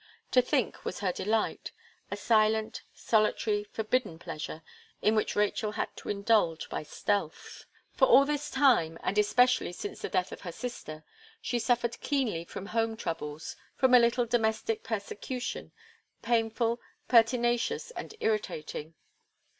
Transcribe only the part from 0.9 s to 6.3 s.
her delight; a silent, solitary, forbidden pleasure, in which Rachel had to